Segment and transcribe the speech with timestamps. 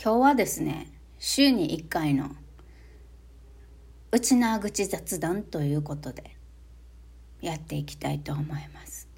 [0.00, 0.86] 今日はですね、
[1.18, 2.30] 週に1回の
[4.12, 6.36] 内縄口雑談ということで
[7.40, 9.08] やっていきたいと思います。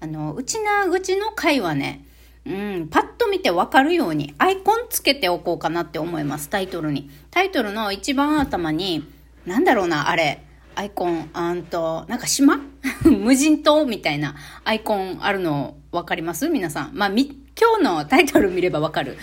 [0.00, 2.06] あの、内縄口の回はね、
[2.46, 7.10] うん、パッと見てわかるようにアイコンつけておこうかなって思います、タイトルに。
[7.30, 9.06] タイトルの一番頭に、
[9.44, 10.42] なんだろうな、あれ、
[10.76, 12.58] アイコン、あんと、なんか島？
[13.04, 16.48] 無人島みたいなアイコンあるのわかります？
[16.48, 16.94] 皆さん。
[16.94, 19.16] まあ、み、今日のタイトル見ればわかる。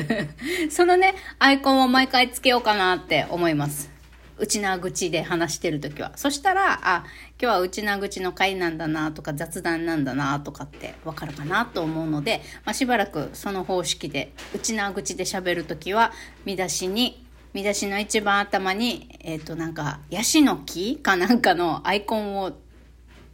[0.70, 3.90] そのね、アイコンを毎回つけようかなって思います。
[4.38, 6.12] 内縄口で話してるときは。
[6.16, 7.04] そしたら、あ、
[7.40, 16.12] 今日は内縄口の回なんだなとか雑談なんだなとかってわかるかなと思うので、まあ、しばらくその方式で、内縄口で喋るときは、
[16.44, 22.52] 見出しに、見出しの一番頭に、えっ、ー、と、なんか、ヤシの木かなんかのアイコンを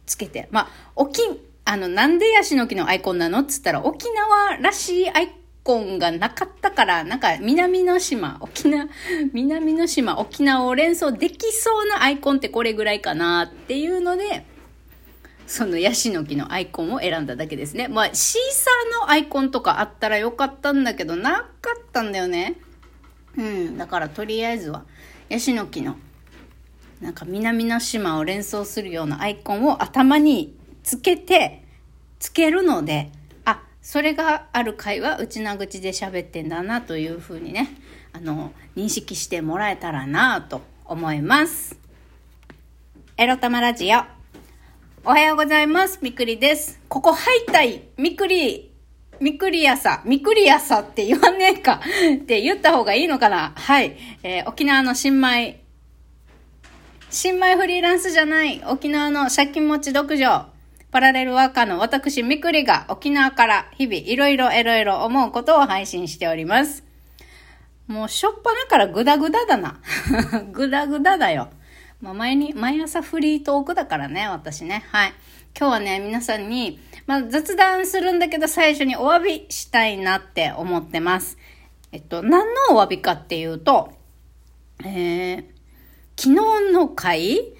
[0.05, 1.21] つけて、まあ、沖、
[1.67, 3.39] あの、なんでヤシの木のアイコンなの？
[3.39, 8.87] っつったら、沖縄らしいアイコンがなかったから、なんか、南の島、沖縄、
[9.33, 14.45] 南の島、沖縄を連想できそうなアイコンってこれぐらいかなっていうので、
[15.47, 17.87] そのヤシの木のアイコンを選んだだけですね。
[17.87, 22.59] まあ、シーサーのアイコンとかあったらよかったんだけど、なかったんだよね。
[23.37, 24.85] うん、だからとりあえずは、
[25.29, 25.97] ヤシの木の、
[27.01, 30.54] なんか南の島を連想するようなアイコンを頭に
[30.85, 31.63] つけて、
[32.19, 33.11] つけるので、
[33.43, 37.75] あ、それがある回は内な口で喋ってんだなというふうにね、
[38.13, 41.77] あの、認識してもらえたらなと思います。
[43.17, 44.03] エロ玉ラジオ。
[45.03, 45.99] おはようございます。
[46.03, 46.79] みくりです。
[46.87, 47.81] ここ入ったい。
[47.97, 48.71] みくり
[49.19, 51.81] みくりやさ、みくりやさって言わねえか
[52.15, 53.97] って言った方がいいのかなはい。
[54.21, 55.61] えー、沖縄の新米、
[57.09, 60.54] 新米フリーランスじゃない沖縄の借金持ち独女、
[60.91, 66.83] パラレルワーカーの私みくりが沖縄から日々いろいろいろいろ思うことを配信しております。
[67.87, 69.79] もうしょっぱなからグダグダだな。
[70.51, 71.49] グダグダだよ。
[72.01, 74.83] まあ、前に、毎朝フリートークだからね、私ね。
[74.91, 75.13] はい。
[75.57, 81.37] 今日はね、皆さんに、まあ、雑談するんだけど、最初にお詫びしたいなって思ってます。
[81.91, 83.93] えっと、何のお詫びかっていうと、
[84.83, 85.45] えー、
[86.17, 86.35] 昨
[86.67, 87.53] 日の回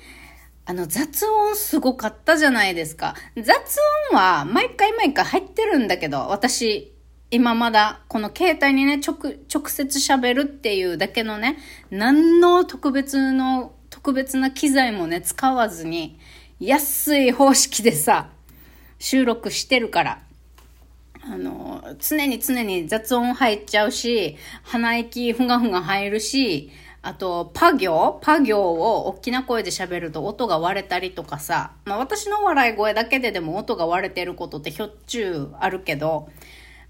[0.68, 3.14] あの、雑音すごかったじゃないですか。
[3.36, 3.78] 雑
[4.12, 6.92] 音は毎回毎回入ってるんだけど、私、
[7.30, 11.58] 今まだこの携帯にね、直、直接喋るっていうだけのね、
[11.92, 16.20] 何の特別の、特別な機材もね、使わずに、
[16.60, 18.30] 安い方式でさ、
[18.98, 20.22] 収録してるから。
[21.22, 26.72] あの、常に常に雑音入っちゃうし、鼻息ふがふが入るし、
[27.08, 28.20] あと、パ行？
[28.24, 36.30] パ行を大きな声で喋ると音が割れたりとかさ、まあ私の笑い声だけででも音が割れてることってひょっちゅうあるけど、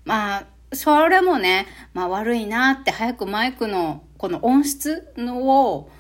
[0.06, 5.92] まあ、それもね、まあ悪いなって早くマイクのこの音質のを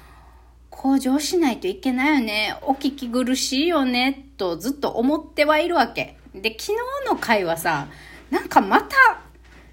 [0.69, 2.57] 向上しないといけないよね。
[2.61, 4.29] お聞き苦しいよね。
[4.37, 6.15] とずっと思ってはいるわけ。
[6.33, 6.71] で、昨
[7.03, 7.87] 日の回はさ、
[8.31, 8.95] なんかまた、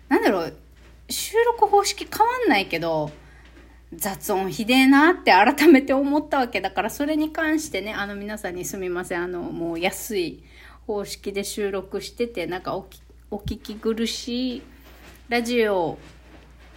[0.09, 0.57] なんだろう、
[1.09, 3.13] 収録方式変わんないけど、
[3.95, 9.23] 雑音ひでえなって改めて思ったわけだから、それに関してね、あの皆さんにすみません。
[9.23, 10.43] あの、もう安い
[10.87, 12.89] 方式で収録してて、なんかお
[13.31, 14.63] お聞き苦しい
[15.29, 15.99] ラジオ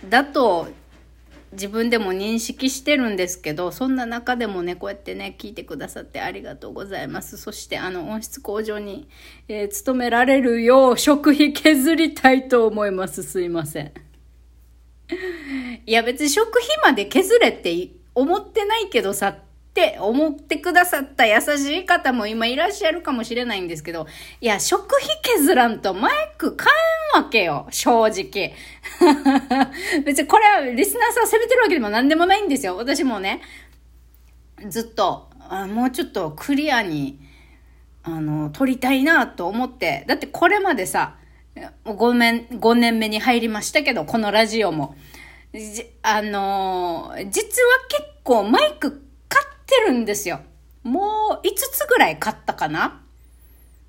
[0.09, 0.67] だと
[1.51, 7.37] 自分でも認識してるんですけど、そんな中でもね、こうやってね、聞いてくださってありがとうございます。
[7.37, 9.07] そして、あの、音質向上に、
[9.47, 13.23] えー、努められるよう、食費削りたいと思います。
[13.23, 13.93] すいません。
[15.85, 19.37] いや、別に食費まで削れって思ってないけどさ、っ
[19.75, 24.07] て思ってくださった優しい方も今いらっしゃるかもしれないんですけど、
[24.39, 26.71] いや、食費削らんとマイク買
[27.13, 28.53] えんわけよ、正直。
[30.05, 32.77] 別にこれはリスナーさん責めてるわけでも何でもないんですよ。
[32.77, 33.41] 私もね、
[34.69, 37.19] ずっと、あもうちょっとクリアに、
[38.03, 41.17] あの、撮りたいなと思って、だってこれまでさ、
[41.83, 44.95] 5年、5年目に入りましたけど、このラジオも。
[45.55, 50.41] じあのー、実は結構マイク買ってるんですよ。
[50.83, 53.01] もう5つぐらい買ったかな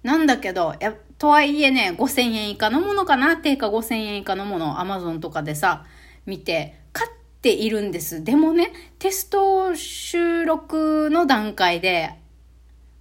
[0.02, 5.84] なんだけど、や、とはいえね、5000円以下のものかな定価5000円以下のものを Amazon とかでさ、
[6.26, 7.10] 見て、買っ
[7.42, 8.22] ているんです。
[8.22, 12.14] でもね、テスト収録の段階で、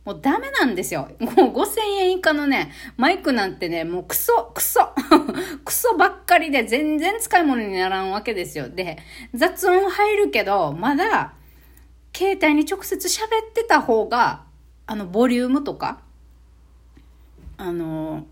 [0.05, 1.09] もうダメなんですよ。
[1.19, 4.93] もう5000円以下のね、マイクなんてね、もうクソ、クソ、
[5.65, 8.69] クソばっかりで全然使い物にならんわけですよ。
[8.69, 8.99] で、
[9.33, 11.33] 雑音入るけど、まだ、
[12.15, 14.43] 携帯に直接喋ってた方が、
[14.85, 16.01] あの、ボリュームとか、
[17.57, 18.27] あの、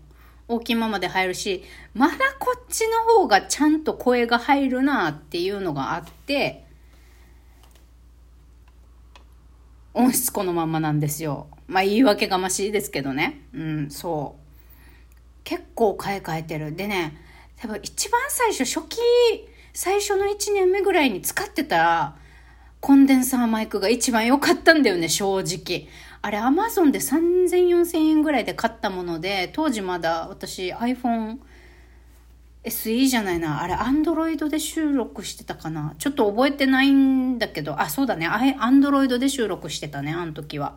[0.46, 6.64] 大きいままで入るし、まだこっちの方がちゃんと声が入るなっていうのがあって、
[9.92, 11.48] 音質このまんまなんですよ。
[11.66, 13.42] まあ言い訳がましいですけどね。
[13.54, 14.44] うん、そう。
[15.44, 16.74] 結構買い替えてる。
[16.74, 17.16] でね、
[17.56, 18.98] 多分一番最初、初期、
[19.72, 22.16] 最初の1年目ぐらいに使ってた
[22.80, 25.88] コンデンサーマイクが一番良かったんだよね、正直。
[26.22, 31.38] あれ、アマゾンで3000、4000円ぐらいで買ったもので、当時まだ私 iPhone
[32.64, 33.62] SE じゃないな。
[33.62, 35.94] あれ、アンドロイドで収録してたかな。
[35.98, 38.26] ちょっと覚えてないんだけど、あ、そうだね。
[38.26, 40.74] アンドロイドで収録してたね、あの時は。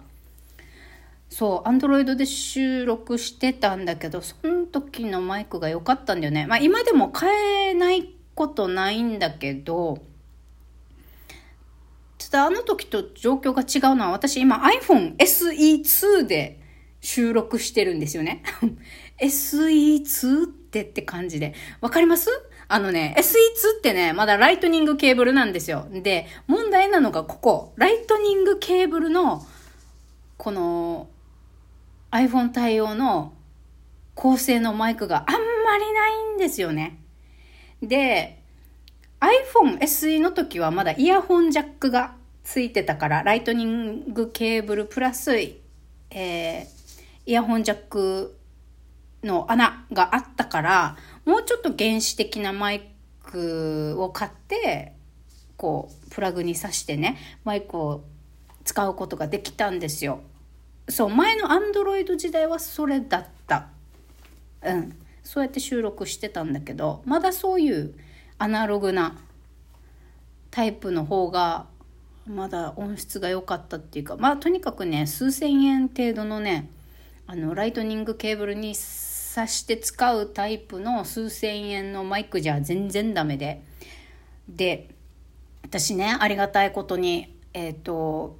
[1.29, 6.47] そう、アンドロイドで収録してたんだけど、その時のマイクが良かったんだよね。
[6.47, 9.99] まあ今でも変えないことないんだけど、
[12.17, 16.59] ちょっとあの時と状況が違うのは、私今 iPhone SE2 で
[17.01, 18.43] 収録してるんですよね。
[19.21, 21.53] SE2 ってって感じで。
[21.81, 22.29] わかります？
[22.69, 25.87] あのね、SE2 ってね、まだライトニングケーブルなんですよ。
[25.91, 27.73] で、問題なのがここ。
[27.77, 29.45] ライトニングケーブルの、
[30.37, 31.07] この、
[32.17, 33.33] iPhone 対応の
[34.15, 36.99] 高性能マイクがあんまりないんですよね。
[37.81, 38.41] で、
[39.19, 46.65] iPhone SE の時はまだイヤホンジャックがついてたから、ライトニングケーブルプラス、えー、
[47.27, 48.37] イヤホンジャック
[49.23, 52.89] の穴があったから、もうちょっと原始的なマイ
[53.23, 54.93] クを買って、
[55.55, 58.03] こう、プラグに挿してね、マイクを
[58.63, 60.21] 使うことができたんですよ。
[60.89, 63.67] そう、前のアンドロイド時代はそれだった。
[64.63, 64.95] うん。
[65.23, 67.93] そうやって収録してたんだけど、まだそういう
[68.37, 69.17] アナログな
[70.51, 71.67] タイプの方が、
[72.25, 76.69] まだ音質が良かったっていうか、まあとにかくね、数千円程度のね、
[77.25, 83.61] あの、ライトニングケーブルに挿して使うタイプの数千円のマイクじゃ全然ダメで。
[84.47, 84.89] で、
[85.63, 88.37] 私ね、ありがたいことに、えっ、ー、と、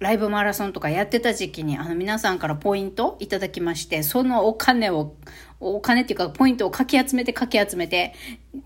[0.00, 5.14] ライブマラソンとかやってた時期に、あの皆さんからポイントいただきまして、そのお金を、
[5.60, 8.14] お金っていうかポイントをかき集めてかき集めて、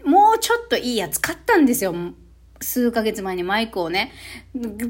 [0.04, 1.92] もうちょっといいやつ買ったんですよ。
[2.60, 4.12] 数ヶ月前にマイクをね。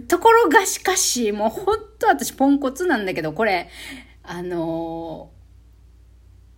[0.07, 3.71] ところがしかし、もうほんと私ポンコツなんだけど、これ、
[4.23, 5.31] あの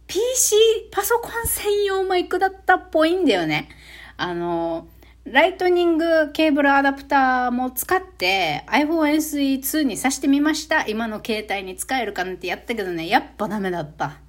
[0.08, 0.56] ー、PC、
[0.90, 3.68] パソコン専用マイクだったっぽいんだよね。
[4.16, 4.88] あの
[5.26, 10.86] ライトニングケーブルアダプターも使って iPhone SE2 に挿してみました。
[10.86, 14.20] 今の携帯に使えるかなってやったけどね、やっぱダメだった。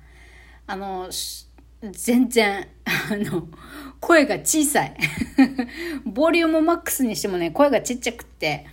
[0.65, 1.07] あの、
[1.83, 2.67] 全然、
[3.11, 3.47] あの、
[3.99, 4.95] 声が小さい。
[6.03, 8.65] ボリュームマックスにしてもね、声がちっちゃくって、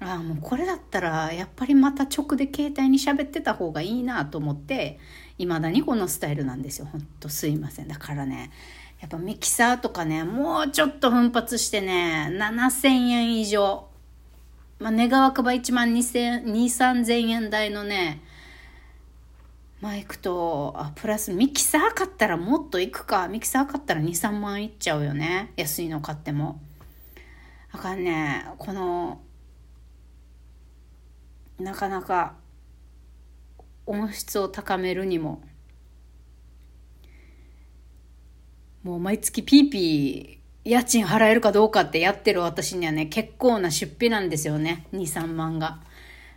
[0.00, 4.98] ああ、もうこれだったら、やっぱりまた直で携帯に喋ってた方がいいなと思って、
[5.36, 6.88] 未だにこのスタイルなんですよ。
[6.90, 7.88] ほんとすいません。
[7.88, 8.50] だからね、
[9.00, 13.88] やっぱミキサーとかね、もうちょっと奮発してね、7000円以上。
[14.78, 18.22] まあ、願わくば1万2000、2、3000円台のね、
[19.80, 23.28] マイクと、あ、プラスミキサー買ったらもっといくか。
[23.28, 25.52] ミキサー買ったら2、3万いっちゃうよね。
[25.56, 26.60] 安いの買っても。
[27.72, 29.22] あかんね、この、
[31.58, 32.34] なかなか
[33.86, 35.40] 音質を高めるにも、
[38.82, 44.86] もう毎月ピーピー家賃払えるかどうかってやってる私にはね、結構な出費なんですよね。
[44.92, 45.80] 2、3万が。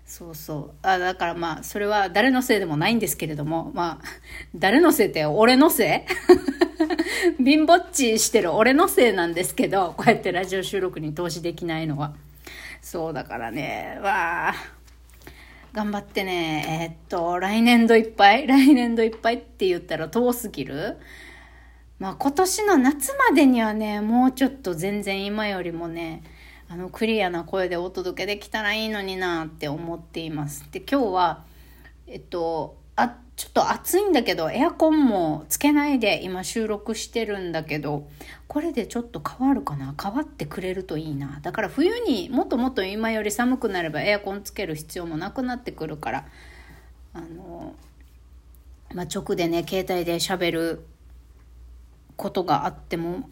[0.05, 0.87] そうそう。
[0.87, 4.05] あだからまあ、それは誰のせいでもないんですけれども、まあ、
[4.55, 6.05] 誰のせいって俺のせ
[7.39, 7.39] い？
[7.43, 12.13] 貧乏っちしてる俺のせいなんですけど、こうやってラジオ収録に投資できないのは。
[12.81, 14.53] そうだからね、わあ。
[15.73, 18.45] 頑張ってね、えー、っと、来年度いっぱい？
[18.47, 20.97] 来年度いっぱいって言ったら遠すぎる？
[21.99, 26.23] まあ今年の夏までにはね、もうちょっと全然今よりもね、
[26.67, 30.65] あのクリアな声でお届けできたらいいのになって思っています。
[30.71, 31.43] で、今日は、
[32.07, 38.07] えっと、あ、ちょっと暑いんだけど、エアコンもつけないで今収録してるんだけど、
[38.47, 39.95] これでちょっと変わるかな？
[40.01, 41.39] 変わってくれるといいな。
[41.41, 46.25] だから冬にもっともっと今より寒くなればエアコンつける必要もなくなってくるから、
[47.13, 47.73] あの、
[48.93, 50.85] まあ、直でね、携帯で喋る
[52.15, 53.29] ことがあっても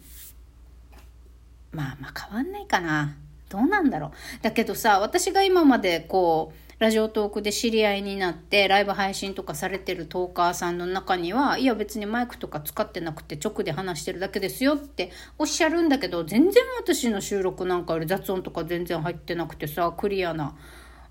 [1.72, 3.16] まあまあ変わんないかな。
[3.48, 4.10] どうなんだろう。
[4.42, 20.56] だけどさ私が今までこうラジオトークで知り合いになってライブ配信とかされてるトーカーさんの中にはいや別にマイクとか使ってなくて直で話してるだけですよっておっしゃるんだけど全然私の収録なんかより雑音とか全然入ってなくてさクリアな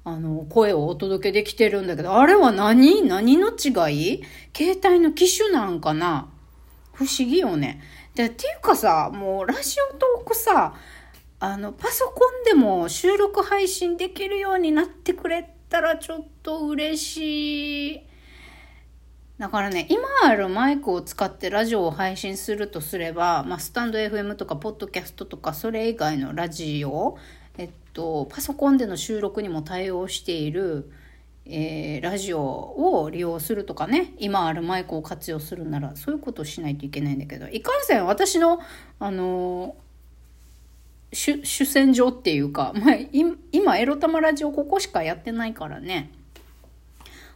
[0.03, 3.03] あの、声をお届けできてるんだけど、あれは何？
[3.03, 4.23] 何の違い？
[4.57, 6.27] 携帯の機種なんかな？
[7.01, 7.81] 不思議よね。
[8.13, 10.75] で、っていうかさ、もうラジオトークさ、
[11.39, 18.01] あの、パソコンでも収録配信できるようになってくれたらちょっと嬉しい。
[19.39, 27.17] だからね、今あるマイクを使ってラジオを配信するとすれば、まあ、スタンド FM とか、ポッドキャストとか、それ以外のラジオ、
[27.57, 30.91] えっと、パソコンでの収録にも対応している、
[31.51, 38.59] えー、ラジオを利用するとかね今あるマイクを活用するならそういうことをしないといけないんだけどいかんせん私の
[38.99, 39.75] あの
[41.13, 42.95] 主主戦場っていうか、まあ、
[43.51, 46.09] 今エロ玉ラジオここしかやってないからね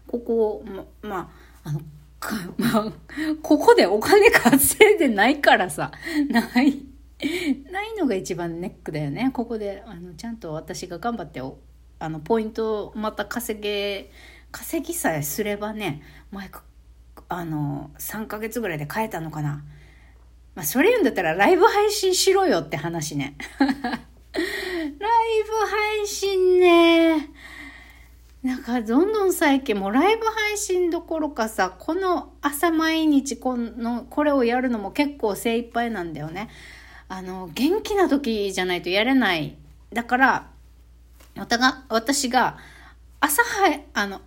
[0.08, 1.32] ここまま
[1.64, 1.82] ああの
[2.58, 2.94] まあ、
[3.44, 5.92] ここでお金稼いでないからさ
[6.30, 6.82] ない
[7.72, 9.32] ないのが一番ネックだよね。
[9.34, 11.42] ここであのちゃんと私が頑張って
[12.06, 14.12] あのポイントをまた稼げ
[14.52, 16.50] 稼ぎさえすればね前
[17.28, 19.64] あの3ヶ月ぐらいで買えたのかな。
[20.54, 23.36] まあそれ言うんだったらライブ配信しろよって話ね。
[23.60, 27.30] ライブ配信ね。
[28.44, 36.50] なんかどんどん最近もライブ配信どころかさこの朝毎日このこれをやるのも結構精一杯なんだよね。
[37.08, 39.56] あの、元気な時じゃないとやれない。
[39.94, 40.50] だから、
[41.36, 42.58] 私が、
[43.20, 44.22] 朝は、あの、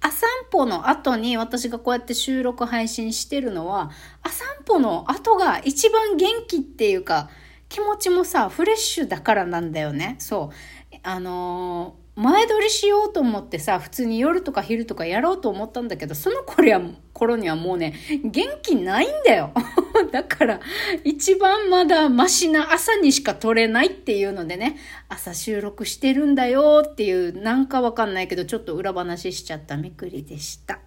[0.00, 3.90] 朝散歩の後に私がこうやって収録配信してるのは、
[4.22, 7.28] 朝散歩の後が一番元気っていうか、
[7.68, 10.16] 気持ちもさ、フレッシュだからなんだよね。
[10.18, 10.96] そう。
[11.02, 16.80] あの前撮りしようと思ってさ、普通に夜とか昼とかやろうと思ったんだけど、その頃は
[17.12, 19.52] 頃にはもうね、元気ないんだよ。
[20.12, 20.60] だから、
[21.04, 24.76] 一番まだマシな朝にしか撮れないっていうのでね、
[25.08, 30.80] 朝収録してるんだよっていう、なんかわかんないけど、ちょっと裏話しちゃっためくりでした。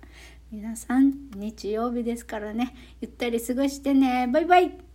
[0.51, 4.27] 皆さん、日曜日ですからね、ゆったり過ごしてね。
[4.31, 4.92] バイバイ